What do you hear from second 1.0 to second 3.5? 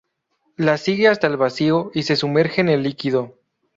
hasta el vacío y se sumerge en el líquido.